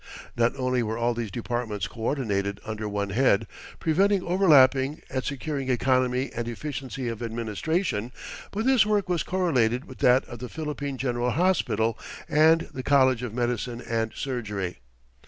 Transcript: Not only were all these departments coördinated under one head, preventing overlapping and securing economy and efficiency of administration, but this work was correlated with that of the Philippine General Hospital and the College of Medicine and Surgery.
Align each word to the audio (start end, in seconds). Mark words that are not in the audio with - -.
Not 0.35 0.55
only 0.55 0.81
were 0.81 0.97
all 0.97 1.13
these 1.13 1.29
departments 1.29 1.87
coördinated 1.87 2.57
under 2.65 2.89
one 2.89 3.11
head, 3.11 3.45
preventing 3.77 4.23
overlapping 4.23 5.03
and 5.11 5.23
securing 5.23 5.69
economy 5.69 6.31
and 6.33 6.47
efficiency 6.47 7.07
of 7.07 7.21
administration, 7.21 8.11
but 8.49 8.65
this 8.65 8.83
work 8.83 9.07
was 9.07 9.21
correlated 9.21 9.85
with 9.85 9.99
that 9.99 10.25
of 10.25 10.39
the 10.39 10.49
Philippine 10.49 10.97
General 10.97 11.29
Hospital 11.29 11.99
and 12.27 12.61
the 12.73 12.81
College 12.81 13.21
of 13.21 13.35
Medicine 13.35 13.79
and 13.87 14.11
Surgery. 14.15 14.79